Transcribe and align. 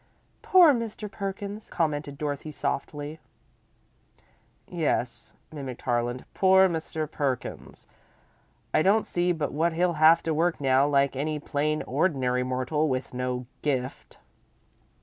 "Poor 0.41 0.73
Mr. 0.73 1.07
Perkins," 1.11 1.67
commented 1.69 2.17
Dorothy, 2.17 2.51
softly. 2.51 3.19
"Yes," 4.67 5.33
mimicked 5.51 5.83
Harlan, 5.83 6.25
"poor 6.33 6.67
Mr. 6.67 7.05
Perkins. 7.07 7.85
I 8.73 8.81
don't 8.81 9.05
see 9.05 9.31
but 9.31 9.53
what 9.53 9.73
he'll 9.73 9.93
have 10.01 10.23
to 10.23 10.33
work 10.33 10.59
now, 10.59 10.87
like 10.87 11.15
any 11.15 11.37
plain, 11.37 11.83
ordinary 11.83 12.41
mortal, 12.41 12.89
with 12.89 13.13
no 13.13 13.45
'gift'." 13.61 14.17